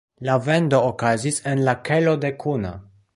La 0.27 0.37
vendo 0.45 0.79
okazis 0.87 1.37
en 1.53 1.63
la 1.69 1.77
kelo 1.91 2.17
de 2.25 2.33
Kuna. 2.45 2.77